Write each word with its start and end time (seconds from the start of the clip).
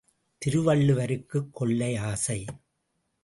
திருவள்ளுவருக்குக் 0.41 1.49
கொள்ளை 1.51 1.95
ஆசை! 1.95 2.45